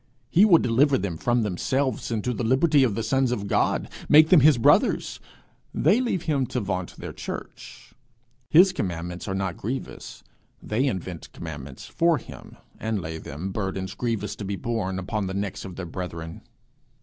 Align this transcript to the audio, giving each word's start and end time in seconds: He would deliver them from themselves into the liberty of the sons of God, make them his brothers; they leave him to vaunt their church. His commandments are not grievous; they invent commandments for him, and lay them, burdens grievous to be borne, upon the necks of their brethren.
He 0.31 0.45
would 0.45 0.63
deliver 0.63 0.97
them 0.97 1.15
from 1.15 1.43
themselves 1.43 2.09
into 2.09 2.33
the 2.33 2.43
liberty 2.43 2.83
of 2.83 2.95
the 2.95 3.03
sons 3.03 3.31
of 3.31 3.45
God, 3.47 3.87
make 4.09 4.29
them 4.29 4.39
his 4.39 4.57
brothers; 4.57 5.19
they 5.75 6.01
leave 6.01 6.23
him 6.23 6.47
to 6.47 6.59
vaunt 6.59 6.95
their 6.95 7.13
church. 7.13 7.93
His 8.49 8.73
commandments 8.73 9.27
are 9.27 9.35
not 9.35 9.57
grievous; 9.57 10.23
they 10.59 10.87
invent 10.87 11.31
commandments 11.33 11.85
for 11.85 12.17
him, 12.17 12.57
and 12.79 12.99
lay 12.99 13.19
them, 13.19 13.51
burdens 13.51 13.93
grievous 13.93 14.35
to 14.37 14.43
be 14.43 14.55
borne, 14.55 14.97
upon 14.97 15.27
the 15.27 15.35
necks 15.35 15.65
of 15.65 15.75
their 15.75 15.85
brethren. 15.85 16.41